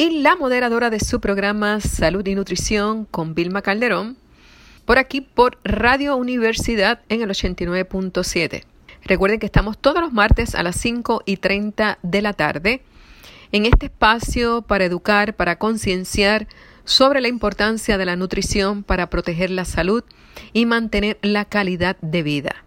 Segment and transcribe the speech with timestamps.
[0.00, 4.16] y la moderadora de su programa Salud y Nutrición con Vilma Calderón,
[4.86, 8.64] por aquí por Radio Universidad en el 89.7.
[9.04, 12.82] Recuerden que estamos todos los martes a las 5 y 30 de la tarde
[13.52, 16.48] en este espacio para educar, para concienciar
[16.86, 20.02] sobre la importancia de la nutrición para proteger la salud
[20.54, 22.64] y mantener la calidad de vida.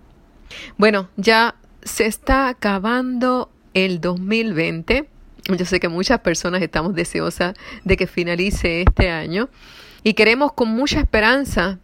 [0.77, 5.09] Bueno, ya se está acabando el 2020
[5.45, 9.49] yo sé que muchas personas estamos deseosas de que finalice este año
[10.03, 11.79] y queremos con mucha esperanza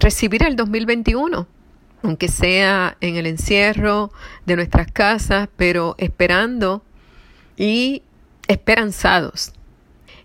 [0.00, 1.46] recibir el 2021,
[2.02, 4.12] aunque sea en el encierro
[4.46, 6.82] de nuestras casas, pero esperando
[7.56, 8.02] y
[8.48, 9.52] esperanzados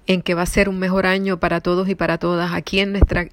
[0.05, 2.91] en que va a ser un mejor año para todos y para todas aquí en
[2.91, 3.27] nuestra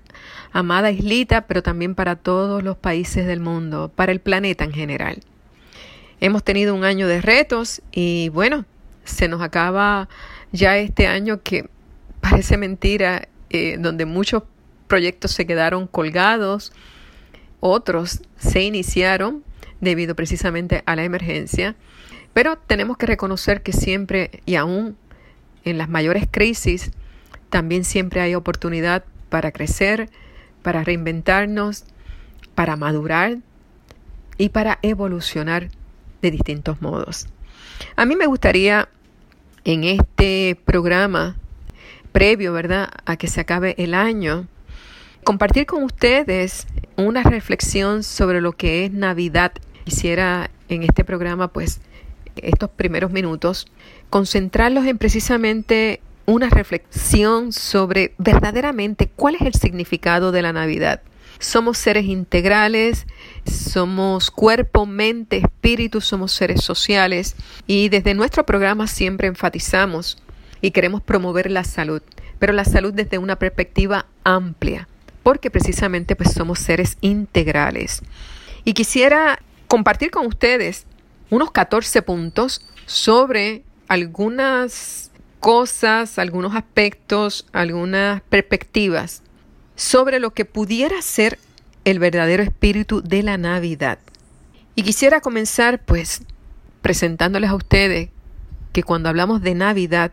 [0.53, 5.21] amada islita, pero también para todos los países del mundo, para el planeta en general.
[6.21, 8.67] Hemos tenido un año de retos y bueno,
[9.11, 10.09] se nos acaba
[10.53, 11.69] ya este año que
[12.21, 14.43] parece mentira, eh, donde muchos
[14.87, 16.73] proyectos se quedaron colgados,
[17.61, 19.45] otros se iniciaron
[19.81, 21.77] debido precisamente a la emergencia,
[22.33, 24.97] pero tenemos que reconocer que siempre y aún
[25.65, 26.91] en las mayores crisis,
[27.51, 30.09] también siempre hay oportunidad para crecer,
[30.63, 31.85] para reinventarnos,
[32.55, 33.39] para madurar
[34.39, 35.69] y para evolucionar
[36.23, 37.29] de distintos modos.
[37.97, 38.89] A mí me gustaría
[39.65, 41.37] en este programa
[42.13, 44.47] previo, ¿verdad?, a que se acabe el año,
[45.25, 46.67] compartir con ustedes
[46.97, 49.53] una reflexión sobre lo que es Navidad.
[49.85, 51.81] Quisiera en este programa, pues,
[52.37, 53.67] estos primeros minutos,
[54.09, 61.03] concentrarlos en precisamente una reflexión sobre verdaderamente cuál es el significado de la Navidad.
[61.41, 63.07] Somos seres integrales,
[63.47, 67.35] somos cuerpo, mente, espíritu, somos seres sociales
[67.67, 70.19] y desde nuestro programa siempre enfatizamos
[70.61, 72.03] y queremos promover la salud,
[72.39, 74.87] pero la salud desde una perspectiva amplia,
[75.23, 78.03] porque precisamente pues somos seres integrales.
[78.65, 80.85] Y quisiera compartir con ustedes
[81.31, 89.23] unos 14 puntos sobre algunas cosas, algunos aspectos, algunas perspectivas
[89.81, 91.39] sobre lo que pudiera ser
[91.87, 93.99] el verdadero espíritu de la Navidad.
[94.75, 96.21] Y quisiera comenzar pues
[96.83, 98.11] presentándoles a ustedes
[98.75, 100.13] que cuando hablamos de Navidad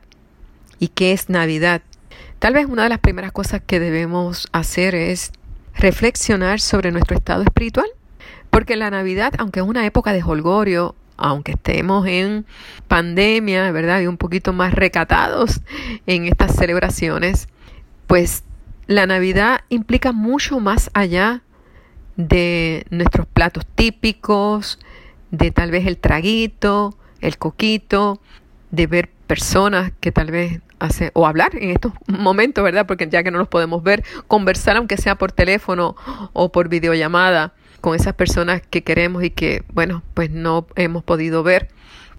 [0.80, 1.82] y qué es Navidad,
[2.40, 5.34] tal vez una de las primeras cosas que debemos hacer es
[5.76, 7.90] reflexionar sobre nuestro estado espiritual,
[8.50, 12.46] porque la Navidad, aunque es una época de holgorio, aunque estemos en
[12.88, 14.00] pandemia, ¿verdad?
[14.00, 15.60] Y un poquito más recatados
[16.06, 17.50] en estas celebraciones,
[18.08, 18.44] pues
[18.88, 21.42] la Navidad implica mucho más allá
[22.16, 24.80] de nuestros platos típicos,
[25.32, 28.20] de tal vez el traguito, el coquito,
[28.72, 32.86] de ver personas que tal vez hace o hablar en estos momentos, ¿verdad?
[32.86, 35.96] Porque ya que no los podemos ver, conversar aunque sea por teléfono
[36.34, 41.44] o por videollamada con esas personas que queremos y que, bueno, pues no hemos podido
[41.44, 41.70] ver,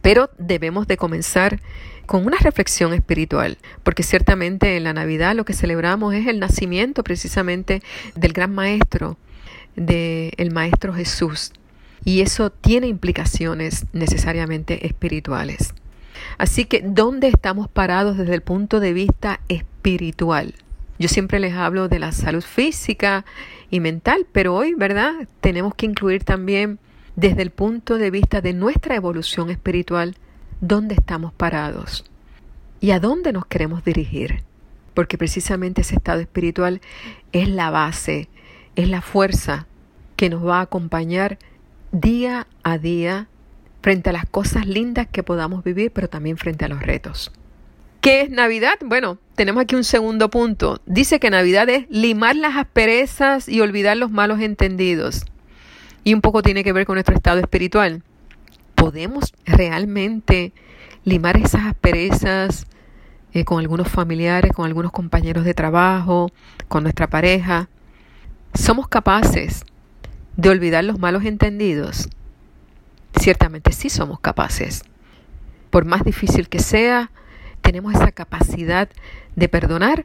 [0.02, 1.60] pero debemos de comenzar
[2.08, 7.04] con una reflexión espiritual, porque ciertamente en la Navidad lo que celebramos es el nacimiento
[7.04, 7.82] precisamente
[8.14, 9.18] del gran maestro,
[9.76, 11.52] del maestro Jesús,
[12.06, 15.74] y eso tiene implicaciones necesariamente espirituales.
[16.38, 20.54] Así que, ¿dónde estamos parados desde el punto de vista espiritual?
[20.98, 23.26] Yo siempre les hablo de la salud física
[23.70, 25.12] y mental, pero hoy, ¿verdad?
[25.42, 26.78] Tenemos que incluir también
[27.16, 30.16] desde el punto de vista de nuestra evolución espiritual
[30.60, 32.04] dónde estamos parados
[32.80, 34.42] y a dónde nos queremos dirigir.
[34.94, 36.80] Porque precisamente ese estado espiritual
[37.32, 38.28] es la base,
[38.74, 39.66] es la fuerza
[40.16, 41.38] que nos va a acompañar
[41.92, 43.28] día a día
[43.80, 47.30] frente a las cosas lindas que podamos vivir, pero también frente a los retos.
[48.00, 48.74] ¿Qué es Navidad?
[48.84, 50.80] Bueno, tenemos aquí un segundo punto.
[50.86, 55.24] Dice que Navidad es limar las asperezas y olvidar los malos entendidos.
[56.04, 58.02] Y un poco tiene que ver con nuestro estado espiritual
[58.78, 60.52] podemos realmente
[61.04, 62.66] limar esas asperezas
[63.32, 66.30] eh, con algunos familiares, con algunos compañeros de trabajo,
[66.68, 67.68] con nuestra pareja.
[68.54, 69.64] ¿Somos capaces
[70.36, 72.08] de olvidar los malos entendidos?
[73.20, 74.84] Ciertamente sí somos capaces.
[75.70, 77.10] Por más difícil que sea,
[77.60, 78.88] tenemos esa capacidad
[79.34, 80.04] de perdonar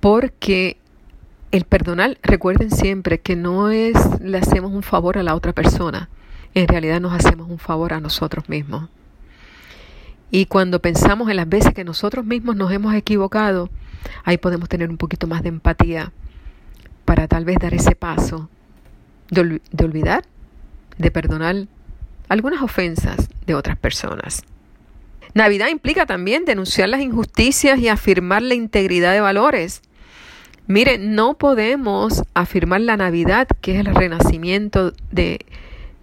[0.00, 0.78] porque
[1.50, 6.08] el perdonar, recuerden siempre que no es le hacemos un favor a la otra persona,
[6.54, 8.88] en realidad nos hacemos un favor a nosotros mismos.
[10.30, 13.70] Y cuando pensamos en las veces que nosotros mismos nos hemos equivocado,
[14.24, 16.12] ahí podemos tener un poquito más de empatía
[17.04, 18.48] para tal vez dar ese paso
[19.30, 20.24] de, de olvidar,
[20.98, 21.66] de perdonar
[22.28, 24.42] algunas ofensas de otras personas.
[25.34, 29.82] Navidad implica también denunciar las injusticias y afirmar la integridad de valores.
[30.66, 35.44] Mire, no podemos afirmar la Navidad, que es el renacimiento de,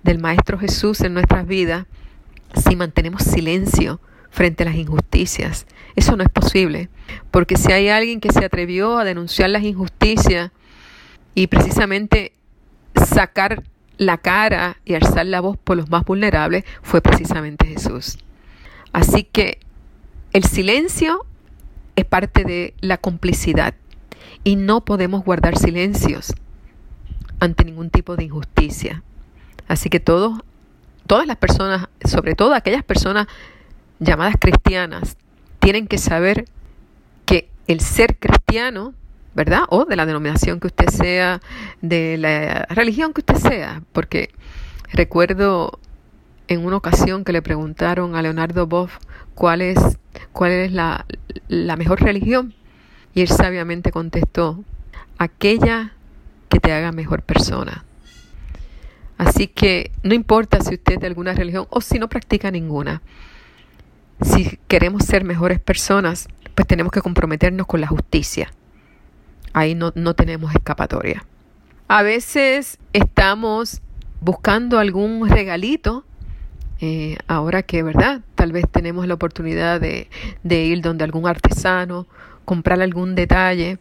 [0.03, 1.85] del Maestro Jesús en nuestras vidas,
[2.55, 3.99] si mantenemos silencio
[4.29, 5.65] frente a las injusticias.
[5.95, 6.89] Eso no es posible,
[7.31, 10.51] porque si hay alguien que se atrevió a denunciar las injusticias
[11.35, 12.33] y precisamente
[12.95, 13.63] sacar
[13.97, 18.17] la cara y alzar la voz por los más vulnerables, fue precisamente Jesús.
[18.93, 19.59] Así que
[20.31, 21.25] el silencio
[21.95, 23.73] es parte de la complicidad
[24.43, 26.33] y no podemos guardar silencios
[27.39, 29.03] ante ningún tipo de injusticia.
[29.69, 30.41] Así que todos,
[31.07, 33.27] todas las personas, sobre todo aquellas personas
[33.99, 35.15] llamadas cristianas,
[35.59, 36.45] tienen que saber
[37.25, 38.95] que el ser cristiano,
[39.35, 39.61] ¿verdad?
[39.69, 41.39] O de la denominación que usted sea,
[41.81, 44.31] de la religión que usted sea, porque
[44.91, 45.79] recuerdo
[46.47, 48.97] en una ocasión que le preguntaron a Leonardo Boff
[49.35, 49.77] cuál es,
[50.33, 51.05] cuál es la,
[51.47, 52.55] la mejor religión.
[53.13, 54.63] Y él sabiamente contestó,
[55.19, 55.93] aquella
[56.49, 57.85] que te haga mejor persona.
[59.19, 63.01] Así que no importa si usted es de alguna religión o si no practica ninguna.
[64.21, 68.49] Si queremos ser mejores personas, pues tenemos que comprometernos con la justicia.
[69.51, 71.25] Ahí no, no tenemos escapatoria.
[71.89, 73.81] A veces estamos
[74.21, 76.05] buscando algún regalito
[76.79, 78.21] eh, ahora que, ¿verdad?
[78.35, 80.09] Tal vez tenemos la oportunidad de,
[80.43, 82.07] de ir donde algún artesano,
[82.45, 83.79] comprar algún detalle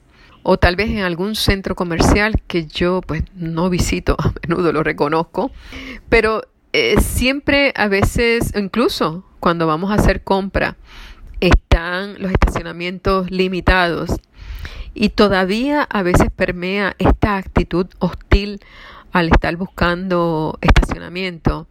[0.50, 4.83] o tal vez en algún centro comercial que yo pues no visito, a menudo lo
[4.83, 5.50] reconozco,
[6.09, 6.41] pero
[6.73, 10.79] eh, siempre a veces, incluso cuando vamos a hacer compra,
[11.41, 14.09] están los estacionamientos limitados
[14.95, 18.61] y todavía a veces permea esta actitud hostil
[19.12, 21.67] al estar buscando estacionamiento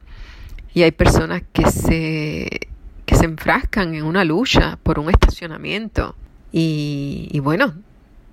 [0.76, 2.70] y hay personas que se,
[3.08, 6.16] que se enfrascan en una lucha por un estacionamiento.
[6.52, 7.74] Y, y bueno,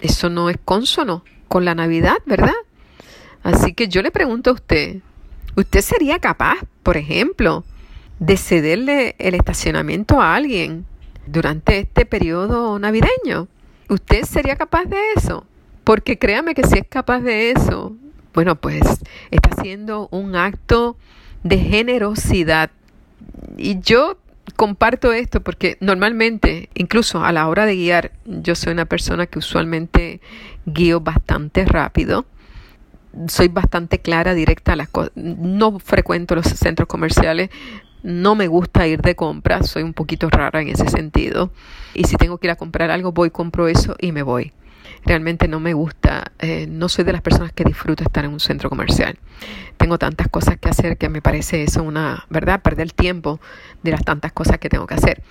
[0.00, 2.54] eso no es consono con la Navidad, ¿verdad?
[3.42, 4.98] Así que yo le pregunto a usted,
[5.56, 7.64] ¿usted sería capaz, por ejemplo,
[8.18, 10.86] de cederle el estacionamiento a alguien
[11.26, 13.48] durante este periodo navideño?
[13.88, 15.44] ¿Usted sería capaz de eso?
[15.84, 17.94] Porque créame que si es capaz de eso,
[18.32, 18.82] bueno, pues
[19.30, 20.96] está haciendo un acto
[21.42, 22.70] de generosidad.
[23.58, 24.16] Y yo
[24.56, 29.38] comparto esto porque normalmente, incluso a la hora de guiar, yo soy una persona que
[29.38, 30.20] usualmente
[30.66, 32.26] guío bastante rápido.
[33.28, 35.12] Soy bastante clara, directa a las cosas.
[35.14, 37.50] No frecuento los centros comerciales.
[38.04, 39.68] No me gusta ir de compras.
[39.68, 41.50] Soy un poquito rara en ese sentido.
[41.92, 44.52] Y si tengo que ir a comprar algo, voy, compro eso y me voy
[45.04, 48.40] realmente no me gusta, eh, no soy de las personas que disfruto estar en un
[48.40, 49.18] centro comercial.
[49.76, 52.62] Tengo tantas cosas que hacer que me parece eso una, ¿verdad?
[52.62, 53.40] Perder tiempo
[53.82, 55.22] de las tantas cosas que tengo que hacer.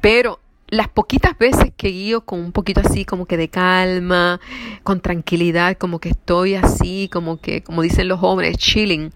[0.00, 4.40] Pero las poquitas veces que guío con un poquito así como que de calma,
[4.82, 9.12] con tranquilidad, como que estoy así, como que, como dicen los jóvenes, chilling,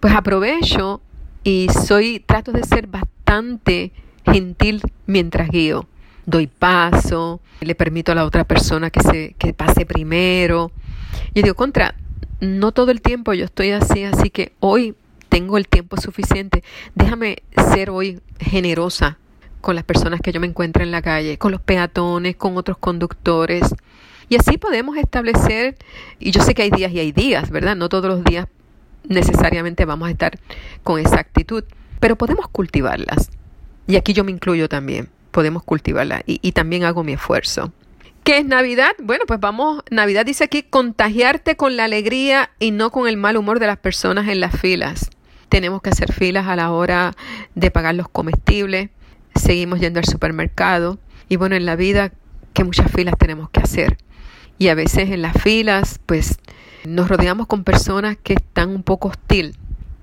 [0.00, 1.00] pues aprovecho
[1.46, 3.92] y soy, trato de ser bastante
[4.24, 5.86] gentil mientras guío
[6.26, 10.72] doy paso, le permito a la otra persona que, se, que pase primero.
[11.34, 11.94] Yo digo, contra,
[12.40, 14.96] no todo el tiempo yo estoy así, así que hoy
[15.28, 16.64] tengo el tiempo suficiente.
[16.96, 19.18] Déjame ser hoy generosa
[19.60, 22.76] con las personas que yo me encuentro en la calle, con los peatones, con otros
[22.78, 23.62] conductores.
[24.28, 25.76] Y así podemos establecer,
[26.18, 27.76] y yo sé que hay días y hay días, ¿verdad?
[27.76, 28.48] No todos los días
[29.08, 30.38] necesariamente vamos a estar
[30.82, 31.64] con esa actitud,
[32.00, 33.30] pero podemos cultivarlas.
[33.86, 37.70] Y aquí yo me incluyo también podemos cultivarla y, también hago mi esfuerzo.
[38.24, 38.92] ¿Qué es Navidad?
[39.02, 43.36] Bueno, pues vamos, Navidad dice aquí contagiarte con la alegría y no con el mal
[43.36, 45.10] humor de las personas en las filas.
[45.50, 47.12] Tenemos que hacer filas a la hora
[47.54, 48.88] de pagar los comestibles,
[49.34, 50.98] seguimos yendo al supermercado
[51.28, 52.12] y bueno, en la vida
[52.54, 53.98] que muchas filas tenemos que hacer.
[54.56, 56.38] Y a veces en las filas pues
[56.86, 59.56] nos rodeamos con personas que están un poco hostil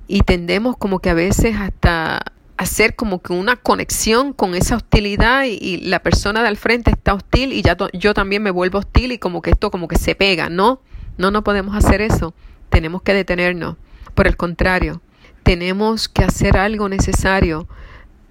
[0.07, 2.21] y tendemos como que a veces hasta
[2.57, 7.13] hacer como que una conexión con esa hostilidad y, la persona de al frente está
[7.13, 10.15] hostil y ya yo también me vuelvo hostil y como que esto como que se
[10.15, 10.81] pega, ¿no?
[11.17, 12.33] No, no podemos hacer eso.
[12.69, 13.77] Tenemos que detenernos.
[14.13, 15.01] Por el contrario,
[15.43, 17.67] tenemos que hacer algo necesario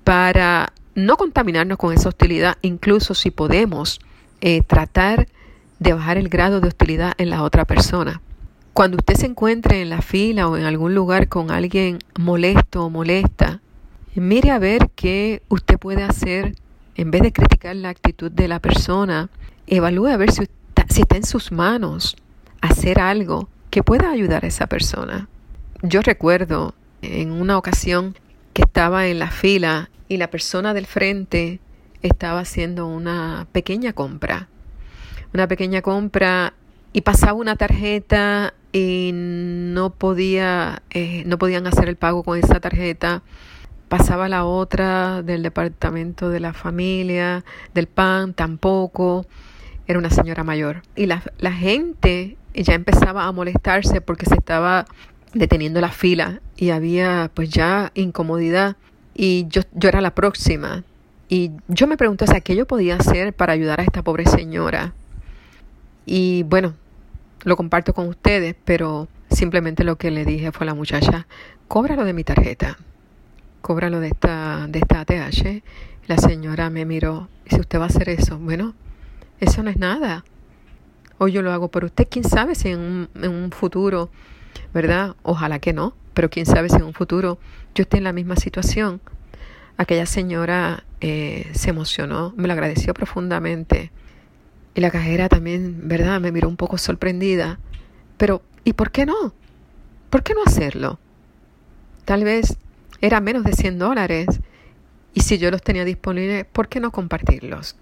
[0.05, 4.01] para no contaminarnos con esa hostilidad, incluso si podemos
[4.41, 5.29] eh, tratar
[5.79, 8.21] de bajar el grado de hostilidad en la otra persona.
[8.73, 12.91] Cuando usted se encuentre en la fila o en algún lugar con alguien molesto o
[12.91, 13.61] molesta,
[14.15, 16.55] mire a ver qué usted puede hacer
[16.95, 19.31] en vez de criticar la actitud de la persona,
[19.67, 20.43] evalúe a ver si
[20.89, 22.17] si está en sus manos
[22.61, 25.29] hacer algo que pueda ayudar a esa persona.
[25.83, 28.15] Yo recuerdo en una ocasión
[28.53, 31.61] que estaba en la fila y la persona del frente
[32.03, 34.49] estaba haciendo una pequeña compra.
[35.33, 36.53] Una pequeña compra
[36.93, 42.61] y pasaba una tarjeta y no podía eh, no podían hacer el pago con esa
[42.61, 43.23] tarjeta.
[43.89, 47.45] Pasaba la otra del departamento de la familia
[47.75, 49.27] del pan tampoco.
[49.87, 50.83] Era una señora mayor.
[50.97, 54.87] Y la, la gente ya empezaba a molestarse porque se estaba
[55.35, 58.77] deteniendo la fila y había pues ya incomodidad.
[59.15, 60.85] Y yo, yo era la próxima.
[61.29, 64.27] Y yo me pregunté, o sea, ¿qué yo podía hacer para ayudar a esta pobre
[64.27, 64.95] señora?
[66.07, 66.75] Y bueno,
[67.45, 71.27] lo comparto con ustedes, pero simplemente lo que le dije fue a la muchacha,
[71.69, 72.79] cóbralo de mi tarjeta,
[73.61, 75.63] cóbralo de esta, de esta ATH.
[76.07, 78.75] La señora me miró, y si usted va a hacer eso, bueno,
[79.41, 80.25] eso no es nada.
[81.19, 84.11] O yo lo hago por usted, quién sabe si en un, en un futuro,
[84.75, 85.15] ¿verdad?
[85.23, 87.39] Ojalá que no, pero quién sabe si en un futuro
[87.75, 89.01] yo esté en la misma situación.
[89.77, 93.91] Aquella señora eh, se emocionó, me lo agradeció profundamente.
[94.75, 96.21] Y la cajera también, ¿verdad?
[96.21, 97.59] Me miró un poco sorprendida.
[98.17, 99.35] Pero, ¿y por qué no?
[100.11, 100.99] ¿Por qué no hacerlo?
[102.05, 102.57] Tal vez
[103.01, 104.27] era menos de 100 dólares.
[105.15, 107.77] Y si yo los tenía disponibles, ¿por qué no compartirlos?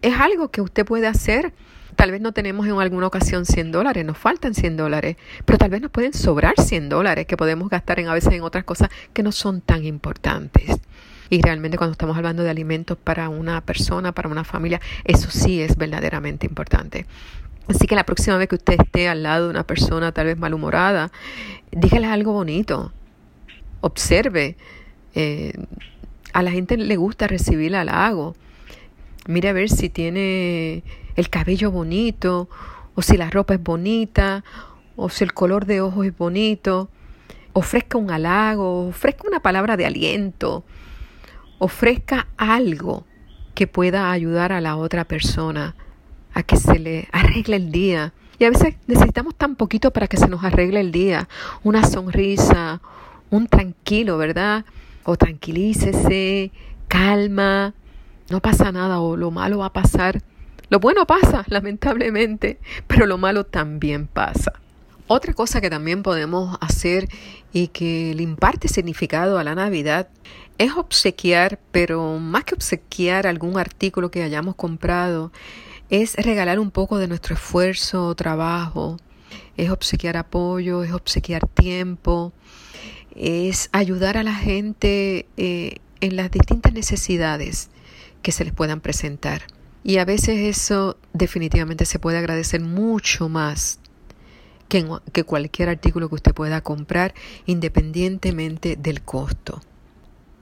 [0.00, 1.52] Es algo que usted puede hacer
[1.96, 5.70] Tal vez no tenemos en alguna ocasión 100 dólares, nos faltan 100 dólares, pero tal
[5.70, 8.88] vez nos pueden sobrar 100 dólares que podemos gastar en a veces en otras cosas
[9.12, 10.80] que no son tan importantes.
[11.30, 15.62] Y realmente cuando estamos hablando de alimentos para una persona, para una familia, eso sí
[15.62, 17.06] es verdaderamente importante.
[17.68, 20.36] Así que la próxima vez que usted esté al lado de una persona tal vez
[20.36, 21.12] malhumorada,
[21.70, 22.92] dígale algo bonito.
[23.80, 24.56] Observe.
[25.14, 25.52] Eh,
[26.32, 28.34] a la gente le gusta recibir halago.
[29.26, 30.82] Mire a ver si tiene
[31.14, 32.48] el cabello bonito,
[32.94, 34.44] o si la ropa es bonita,
[34.96, 36.88] o si el color de ojos es bonito.
[37.52, 40.64] Ofrezca un halago, ofrezca una palabra de aliento,
[41.60, 43.04] ofrezca algo
[43.54, 45.76] que pueda ayudar a la otra persona
[46.34, 48.12] a que se le arregle el día.
[48.38, 51.28] Y a veces necesitamos tan poquito para que se nos arregle el día.
[51.62, 52.80] Una sonrisa,
[53.30, 54.64] un tranquilo, ¿verdad?
[55.04, 56.50] O tranquilícese,
[56.88, 57.74] calma,
[58.30, 60.22] no pasa nada o lo malo va a pasar.
[60.70, 64.52] Lo bueno pasa, lamentablemente, pero lo malo también pasa.
[65.08, 67.08] Otra cosa que también podemos hacer
[67.52, 70.08] y que le imparte significado a la Navidad
[70.60, 75.32] es obsequiar, pero más que obsequiar algún artículo que hayamos comprado,
[75.88, 78.98] es regalar un poco de nuestro esfuerzo o trabajo,
[79.56, 82.34] es obsequiar apoyo, es obsequiar tiempo,
[83.16, 87.70] es ayudar a la gente eh, en las distintas necesidades
[88.20, 89.44] que se les puedan presentar.
[89.82, 93.80] Y a veces eso definitivamente se puede agradecer mucho más
[94.68, 97.14] que, que cualquier artículo que usted pueda comprar
[97.46, 99.62] independientemente del costo.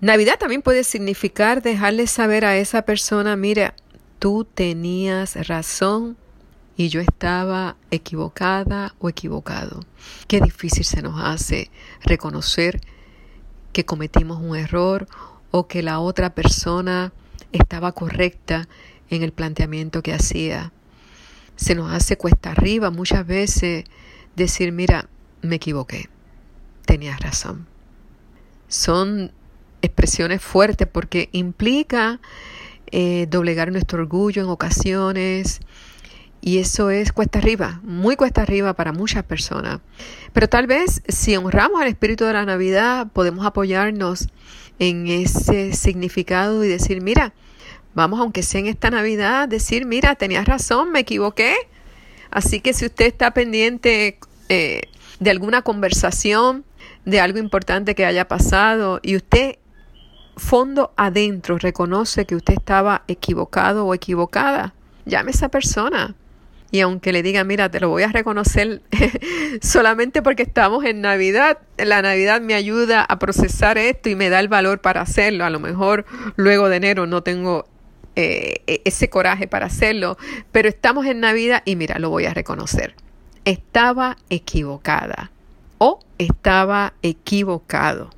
[0.01, 3.75] Navidad también puede significar dejarle saber a esa persona, mira,
[4.21, 6.17] tú tenías razón
[6.77, 9.81] y yo estaba equivocada o equivocado.
[10.29, 12.81] Qué difícil se nos hace reconocer
[13.73, 15.09] que cometimos un error
[15.51, 17.13] o que la otra persona
[17.51, 18.69] estaba correcta
[19.11, 20.73] en el planteamiento que hacía.
[21.57, 23.85] Se nos hace cuesta arriba muchas veces
[24.37, 25.09] decir, mira,
[25.43, 26.09] me equivoqué,
[26.87, 27.67] tenías razón.
[28.69, 29.33] Son
[29.83, 32.21] expresiones fuertes porque implica
[32.91, 35.61] eh, doblegar nuestro orgullo en ocasiones
[36.41, 39.81] y eso es cuesta arriba, muy cuesta arriba para muchas personas.
[40.33, 44.29] Pero tal vez si honramos al espíritu de la Navidad podemos apoyarnos
[44.79, 47.35] en ese significado y decir, mira,
[47.99, 51.57] Vamos, aunque sea en esta Navidad, decir, mira, tenías razón, me equivoqué.
[52.31, 54.83] Así que si usted está pendiente eh,
[55.19, 56.65] de alguna conversación,
[57.05, 59.57] de algo importante que haya pasado y usted
[60.39, 66.15] fondo adentro reconoce que usted estaba equivocado o equivocada, llame a esa persona.
[66.71, 68.83] y aunque le diga, mira, te lo voy a reconocer
[69.63, 74.39] solamente porque estamos en Navidad, la Navidad me ayuda a procesar esto y me da
[74.41, 75.47] el valor para hacerlo.
[75.47, 76.05] A lo mejor
[76.37, 77.65] luego de enero no tengo
[78.17, 80.19] eh, e-, ese coraje para hacerlo,
[80.53, 82.95] pero estamos en Navidad y mira, lo voy a reconocer.
[83.45, 85.31] Estaba equivocada
[85.79, 88.11] o estaba equivocado.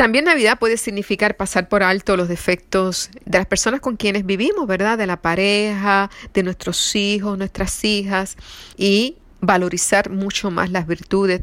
[0.00, 4.66] También Navidad puede significar pasar por alto los defectos de las personas con quienes vivimos,
[4.66, 4.96] ¿verdad?
[4.96, 8.38] De la pareja, de nuestros hijos, nuestras hijas
[8.78, 11.42] y valorizar mucho más las virtudes,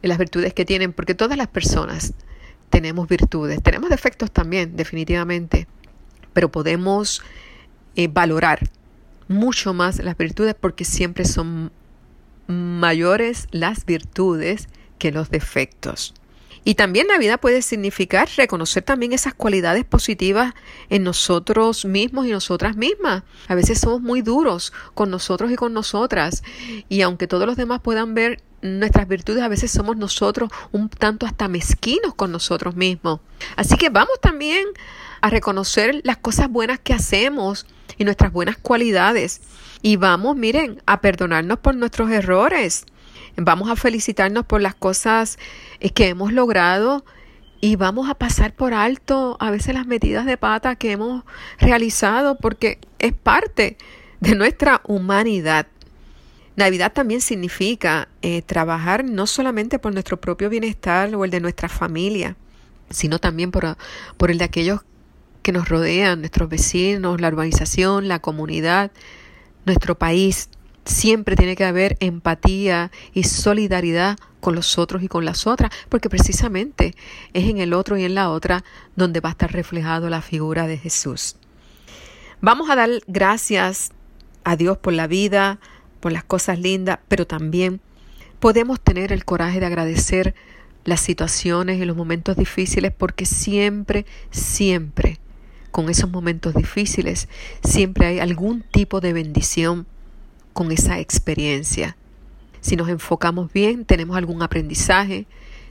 [0.00, 2.14] las virtudes que tienen, porque todas las personas
[2.70, 5.66] tenemos virtudes, tenemos defectos también, definitivamente,
[6.32, 7.22] pero podemos
[7.94, 8.70] eh, valorar
[9.28, 11.70] mucho más las virtudes porque siempre son
[12.46, 14.68] mayores las virtudes
[14.98, 16.14] que los defectos.
[16.64, 20.54] Y también Navidad puede significar reconocer también esas cualidades positivas
[20.90, 23.24] en nosotros mismos y nosotras mismas.
[23.48, 26.42] A veces somos muy duros con nosotros y con nosotras.
[26.88, 31.26] Y aunque todos los demás puedan ver nuestras virtudes, a veces somos nosotros un tanto
[31.26, 33.20] hasta mezquinos con nosotros mismos.
[33.56, 34.66] Así que vamos también
[35.20, 37.66] a reconocer las cosas buenas que hacemos
[37.98, 39.40] y nuestras buenas cualidades.
[39.82, 42.86] Y vamos, miren, a perdonarnos por nuestros errores.
[43.36, 45.38] Vamos a felicitarnos por las cosas
[45.80, 47.04] eh, que hemos logrado
[47.60, 51.24] y vamos a pasar por alto a veces las metidas de pata que hemos
[51.58, 53.78] realizado porque es parte
[54.20, 55.66] de nuestra humanidad.
[56.56, 61.68] Navidad también significa eh, trabajar no solamente por nuestro propio bienestar o el de nuestra
[61.68, 62.36] familia,
[62.90, 63.76] sino también por,
[64.18, 64.80] por el de aquellos
[65.42, 68.92] que nos rodean, nuestros vecinos, la urbanización, la comunidad,
[69.64, 70.48] nuestro país.
[70.84, 76.10] Siempre tiene que haber empatía y solidaridad con los otros y con las otras, porque
[76.10, 76.94] precisamente
[77.32, 78.64] es en el otro y en la otra
[78.96, 81.36] donde va a estar reflejado la figura de Jesús.
[82.40, 83.92] Vamos a dar gracias
[84.42, 85.60] a Dios por la vida,
[86.00, 87.80] por las cosas lindas, pero también
[88.40, 90.34] podemos tener el coraje de agradecer
[90.84, 95.20] las situaciones y los momentos difíciles porque siempre, siempre,
[95.70, 97.28] con esos momentos difíciles,
[97.62, 99.86] siempre hay algún tipo de bendición
[100.52, 101.96] con esa experiencia.
[102.60, 105.26] Si nos enfocamos bien, tenemos algún aprendizaje,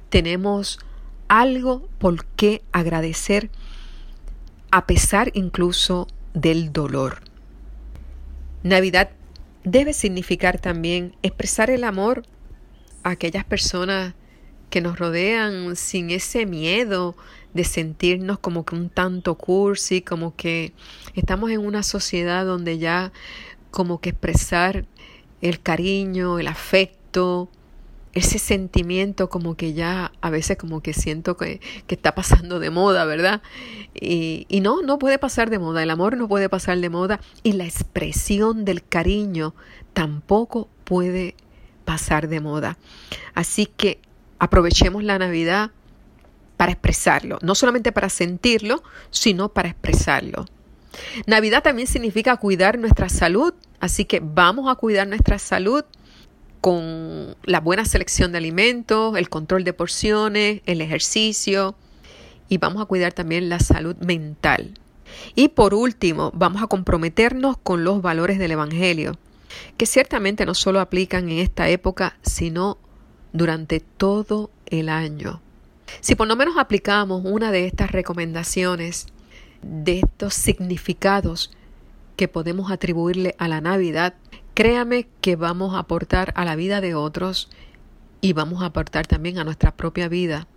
[0.09, 0.79] tenemos
[1.27, 3.49] algo por qué agradecer
[4.71, 7.21] a pesar incluso del dolor.
[8.63, 9.11] Navidad
[9.63, 12.23] debe significar también expresar el amor
[13.03, 14.13] a aquellas personas
[14.69, 17.15] que nos rodean sin ese miedo
[17.53, 20.73] de sentirnos como que un tanto cursi, como que
[21.15, 23.11] estamos en una sociedad donde ya
[23.71, 24.85] como que expresar
[25.41, 27.49] el cariño, el afecto,
[28.13, 33.05] ese sentimiento como que ya a veces como que siento que, está pasando de moda,
[33.05, 33.41] ¿verdad?
[33.93, 37.19] Y, y, no, no puede pasar de moda, el amor no puede pasar de moda
[37.43, 39.53] y la expresión del cariño
[39.93, 41.35] tampoco puede
[41.85, 42.77] pasar de moda.
[43.33, 43.99] Así que
[44.39, 45.71] aprovechemos la Navidad
[46.57, 50.45] para expresarlo, no solamente para sentirlo, sino para expresarlo.
[51.25, 55.83] Navidad también significa cuidar nuestra salud, así que vamos a cuidar nuestra salud
[56.59, 61.75] con la buena selección de alimentos, el control de porciones, el ejercicio
[62.49, 64.73] y vamos a cuidar también la salud mental.
[65.35, 69.17] Y por último, vamos a comprometernos con los valores del Evangelio,
[69.77, 72.77] que ciertamente no solo aplican en esta época, sino
[73.33, 75.41] durante todo el año.
[75.99, 79.07] Si por lo menos aplicamos una de estas recomendaciones,
[79.61, 81.51] de estos significados
[82.15, 84.13] que podemos atribuirle a la Navidad,
[84.53, 87.49] créame que vamos a aportar a la vida de otros
[88.21, 90.47] y vamos a aportar también a nuestra propia vida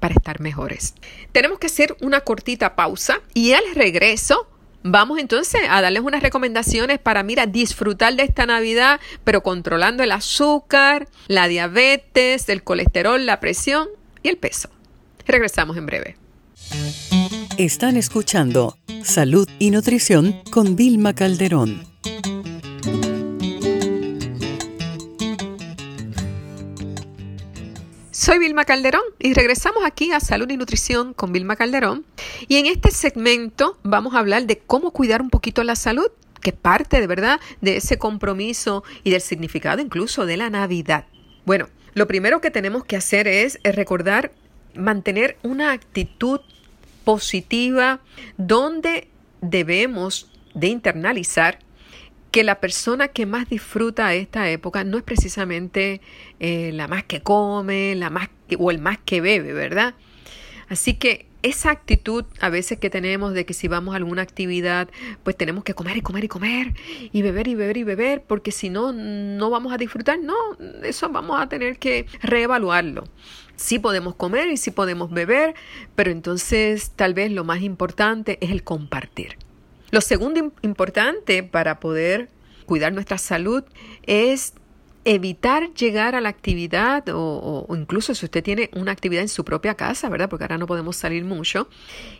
[0.00, 0.94] para estar mejores.
[1.32, 4.48] Tenemos que hacer una cortita pausa y al regreso
[4.82, 10.12] vamos entonces a darles unas recomendaciones para, mira, disfrutar de esta Navidad, pero controlando el
[10.12, 13.88] azúcar, la diabetes, el colesterol, la presión
[14.22, 14.70] y el peso.
[15.26, 16.16] Regresamos en breve.
[17.58, 21.84] Están escuchando Salud y Nutrición con Vilma Calderón.
[28.10, 32.06] Soy Vilma Calderón y regresamos aquí a Salud y Nutrición con Vilma Calderón.
[32.48, 36.06] Y en este segmento vamos a hablar de cómo cuidar un poquito la salud,
[36.40, 41.06] que parte de verdad de ese compromiso y del significado incluso de la Navidad.
[41.44, 44.32] Bueno, lo primero que tenemos que hacer es recordar
[44.74, 46.40] mantener una actitud
[47.04, 48.00] positiva
[48.36, 49.08] donde
[49.40, 51.58] debemos de internalizar
[52.30, 56.00] que la persona que más disfruta esta época no es precisamente
[56.38, 59.94] eh, la más que come, la más o el más que bebe, ¿verdad?
[60.68, 64.88] Así que esa actitud a veces que tenemos de que si vamos a alguna actividad,
[65.22, 66.74] pues tenemos que comer y comer y comer
[67.12, 70.18] y beber y beber y beber, porque si no, no vamos a disfrutar.
[70.20, 70.34] No,
[70.82, 73.04] eso vamos a tener que reevaluarlo.
[73.60, 75.54] Sí podemos comer y sí podemos beber,
[75.94, 79.36] pero entonces tal vez lo más importante es el compartir.
[79.90, 82.30] Lo segundo importante para poder
[82.64, 83.62] cuidar nuestra salud
[84.06, 84.54] es
[85.04, 89.74] evitar llegar a la actividad o, incluso si usted tiene una actividad en su propia
[89.74, 90.30] casa, ¿verdad?
[90.30, 91.68] Porque ahora no podemos salir mucho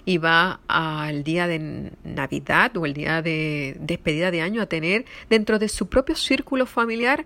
[0.05, 5.07] y va al día de Navidad o el día de despedida de año a tener
[5.31, 7.25] dentro de su propio círculo familiar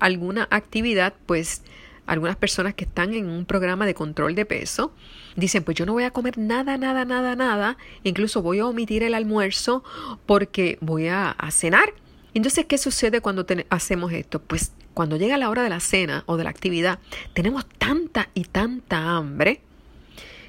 [0.00, 1.62] alguna actividad, pues
[2.06, 4.92] algunas personas que están en un programa de control de peso
[5.36, 9.02] dicen, pues yo no voy a comer nada, nada, nada, nada, incluso voy a omitir
[9.02, 9.82] el almuerzo
[10.26, 11.92] porque voy a, cenar.
[12.34, 14.40] Entonces, ¿qué sucede cuando hacemos esto?
[14.40, 16.98] Pues cuando llega la hora de la cena o de la actividad,
[17.32, 19.60] tenemos tanta y tanta hambre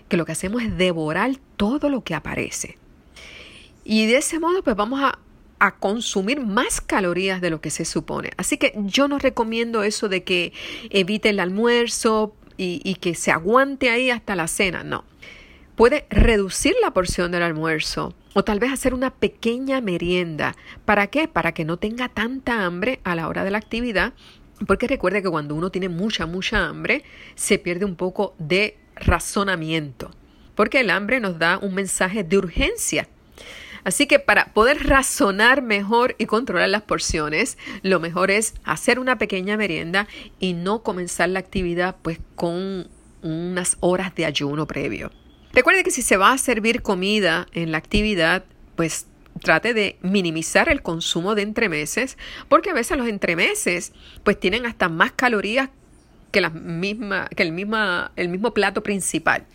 [0.08, 2.78] que lo que hacemos es devorar todo lo que aparece.
[3.84, 5.20] Y de ese modo, pues vamos a,
[5.72, 8.32] consumir más calorías de lo que se supone.
[8.38, 10.54] Así que yo no recomiendo eso de que
[10.90, 14.84] evite el almuerzo y, y que se aguante ahí hasta la cena.
[14.84, 15.04] No.
[15.76, 20.56] Puede reducir la porción del almuerzo o tal vez hacer una pequeña merienda.
[20.84, 21.28] ¿Para qué?
[21.28, 24.14] Para que no tenga tanta hambre a la hora de la actividad.
[24.68, 27.04] Porque recuerde que cuando uno tiene mucha, mucha hambre,
[27.36, 30.12] se pierde un poco de razonamiento.
[30.54, 33.08] Porque el hambre nos da un mensaje de urgencia.
[33.86, 39.18] Así que para poder razonar mejor y controlar las porciones, lo mejor es hacer una
[39.18, 40.08] pequeña merienda
[40.40, 42.90] y no comenzar la actividad pues con
[43.22, 45.12] unas horas de ayuno previo.
[45.54, 48.44] Recuerde que si se va a servir comida en la actividad,
[48.76, 49.06] pues
[49.42, 52.18] trate de minimizar el consumo de entremeses,
[52.50, 53.94] porque a veces los entremeses
[54.24, 55.70] pues tienen hasta más calorías
[56.32, 59.46] que, la misma, que el, misma, el mismo plato principal.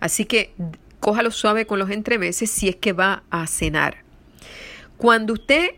[0.00, 0.52] Así que
[1.00, 3.98] cójalo suave con los entremeses si es que va a cenar.
[4.96, 5.70] Cuando usted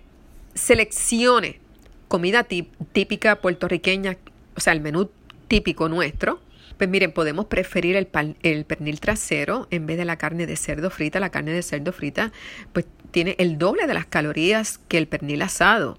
[0.54, 1.60] seleccione
[2.08, 2.46] comida
[2.92, 4.16] típica puertorriqueña,
[4.56, 5.10] o sea, el menú
[5.48, 6.40] típico nuestro,
[6.76, 8.08] pues miren, podemos preferir el,
[8.42, 11.18] el pernil trasero en vez de la carne de cerdo frita.
[11.18, 12.32] La carne de cerdo frita
[12.72, 15.98] pues tiene el doble de las calorías que el pernil asado.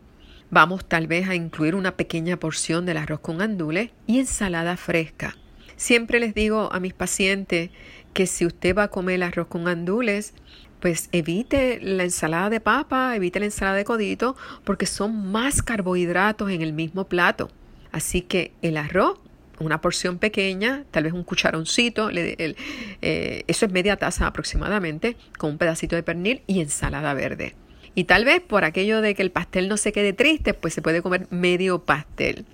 [0.51, 5.36] Vamos tal vez a incluir una pequeña porción del arroz con andules y ensalada fresca.
[5.75, 7.69] Siempre les digo a mis pacientes
[8.13, 10.34] que si usted va a comer arroz con andules,
[10.80, 16.50] pues evite la ensalada de papa, evite la ensalada de codito, porque son más carbohidratos
[16.52, 17.50] en el mismo plato.
[17.91, 19.19] Así que el arroz
[19.60, 25.58] una porción pequeña, tal vez un cucharoncito, eh, eso es media taza aproximadamente, con un
[25.58, 27.56] pedacito de pernil y ensalada verde.
[27.95, 30.82] Y tal vez por aquello de que el pastel no se quede triste, pues se
[30.82, 32.45] puede comer medio pastel.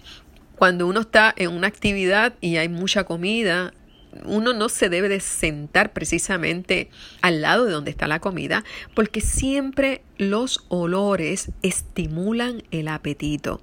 [0.55, 3.73] Cuando uno está en una actividad y hay mucha comida,
[4.23, 6.89] uno no se debe de sentar precisamente
[7.21, 13.61] al lado de donde está la comida, porque siempre los olores estimulan el apetito.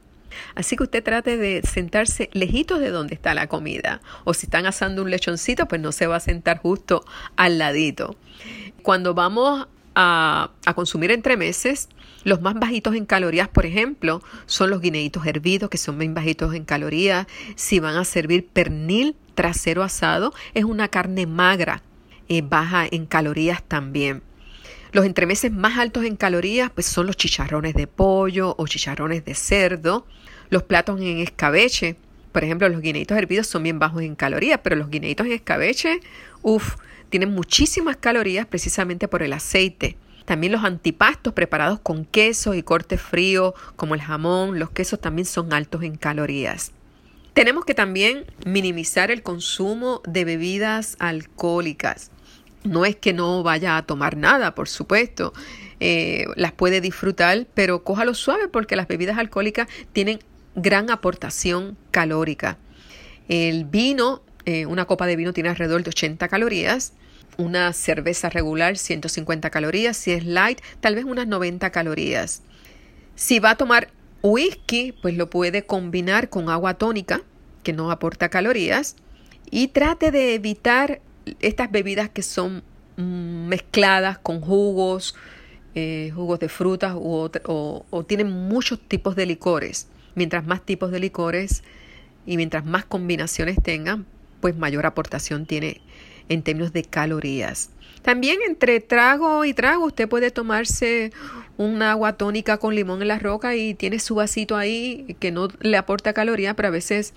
[0.54, 4.00] Así que usted trate de sentarse lejitos de donde está la comida.
[4.24, 7.04] O si están asando un lechoncito, pues no se va a sentar justo
[7.36, 8.16] al ladito.
[8.82, 11.88] Cuando vamos a, a consumir entremeses,
[12.24, 16.54] los más bajitos en calorías, por ejemplo, son los guineitos hervidos, que son bien bajitos
[16.54, 17.26] en calorías.
[17.56, 21.83] Si van a servir pernil trasero asado, es una carne magra,
[22.28, 24.22] eh, baja en calorías también.
[24.92, 29.35] Los entremeses más altos en calorías pues son los chicharrones de pollo o chicharrones de
[29.35, 30.07] cerdo,
[30.48, 31.96] los platos en escabeche.
[32.31, 35.98] Por ejemplo, los guineitos hervidos son bien bajos en calorías, pero los guineitos en escabeche,
[36.42, 36.76] uff,
[37.11, 39.96] tienen muchísimas calorías precisamente por el aceite.
[40.24, 45.26] También los antipastos preparados con queso y corte frío, como el jamón, los quesos también
[45.26, 46.70] son altos en calorías.
[47.34, 52.10] Tenemos que también minimizar el consumo de bebidas alcohólicas.
[52.62, 55.32] No es que no vaya a tomar nada, por supuesto,
[55.80, 60.20] eh, las puede disfrutar, pero cójalo suave porque las bebidas alcohólicas tienen
[60.54, 62.58] gran aportación calórica.
[63.28, 66.92] El vino, eh, una copa de vino tiene alrededor de 80 calorías,
[67.38, 72.42] una cerveza regular 150 calorías, si es light tal vez unas 90 calorías.
[73.14, 73.88] Si va a tomar
[74.22, 77.22] whisky, pues lo puede combinar con agua tónica,
[77.62, 78.96] que no aporta calorías,
[79.50, 81.00] y trate de evitar
[81.40, 82.62] estas bebidas que son
[82.96, 85.14] mm, mezcladas con jugos,
[85.74, 87.30] eh, jugos de frutas o,
[88.06, 89.88] tienen muchos tipos de licores.
[90.14, 91.62] Mientras más tipos de licores
[92.26, 94.04] y mientras más combinaciones tengan,
[94.40, 95.80] pues mayor aportación tiene
[96.28, 97.70] en términos de calorías.
[98.02, 101.12] También entre trago y trago usted puede tomarse
[101.56, 105.48] un agua tónica con limón en la roca y tiene su vasito ahí que no
[105.60, 107.14] le aporta calorías, pero a veces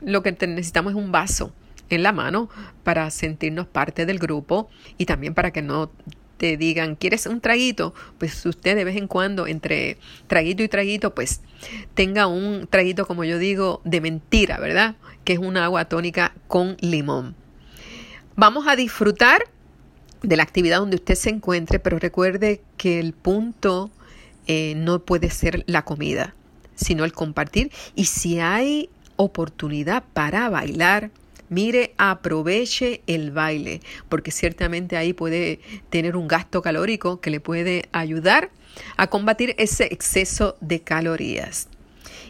[0.00, 1.52] lo que necesitamos es un vaso
[1.90, 2.48] en la mano
[2.82, 4.68] para sentirnos parte del grupo
[4.98, 5.90] y también para que no
[6.36, 7.94] te digan, ¿quieres un traguito?
[8.18, 11.40] Pues usted de vez en cuando, entre traguito y traguito, pues
[11.94, 14.96] tenga un traguito, como yo digo, de mentira, ¿verdad?
[15.24, 17.36] Que es una agua tónica con limón.
[18.36, 19.44] Vamos a disfrutar
[20.24, 23.90] de la actividad donde usted se encuentre, pero recuerde que el punto
[24.46, 26.34] eh, no puede ser la comida,
[26.74, 27.70] sino el compartir.
[27.94, 31.10] Y si hay oportunidad para bailar,
[31.50, 35.60] Mire, aproveche el baile, porque ciertamente ahí puede
[35.90, 38.50] tener un gasto calórico que le puede ayudar
[38.96, 41.68] a combatir ese exceso de calorías.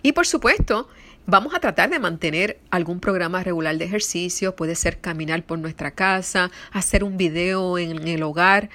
[0.03, 0.89] Y por supuesto,
[1.27, 5.91] vamos a tratar de mantener algún programa regular de ejercicio, puede ser caminar por nuestra
[5.91, 8.71] casa, hacer un video en el hogar,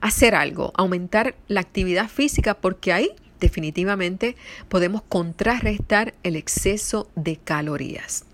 [0.00, 3.10] hacer algo, aumentar la actividad física, porque ahí
[3.40, 4.36] definitivamente
[4.68, 8.24] podemos contrarrestar el exceso de calorías.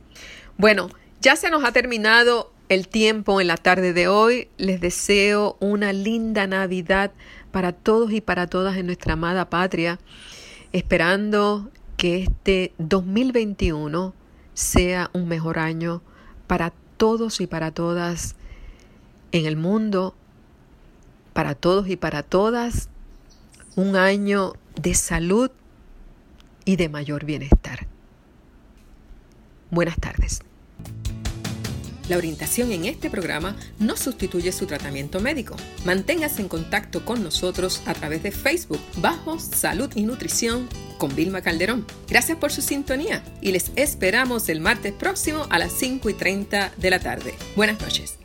[0.56, 4.48] Bueno, ya se nos ha terminado el tiempo en la tarde de hoy.
[4.58, 7.12] Les deseo una linda Navidad
[7.50, 9.98] para todos y para todas en nuestra amada patria,
[10.72, 14.14] esperando que este 2021
[14.54, 16.00] sea un mejor año
[16.46, 18.36] para todos y para todas
[19.32, 20.14] en el mundo,
[21.34, 22.88] para todos y para todas,
[23.76, 25.50] un año de salud
[26.64, 27.88] y de mayor bienestar.
[29.70, 30.47] Buenas tardes.
[32.08, 35.56] La orientación en este programa no sustituye su tratamiento médico.
[35.84, 41.42] Manténgase en contacto con nosotros a través de Facebook bajo Salud y Nutrición con Vilma
[41.42, 41.86] Calderón.
[42.08, 46.72] Gracias por su sintonía y les esperamos el martes próximo a las 5 y 30
[46.76, 47.34] de la tarde.
[47.56, 48.18] Buenas noches.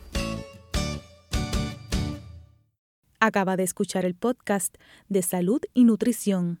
[3.20, 4.76] Acaba de escuchar el podcast
[5.08, 6.60] de Salud y Nutrición